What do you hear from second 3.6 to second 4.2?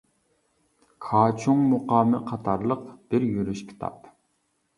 كىتاب.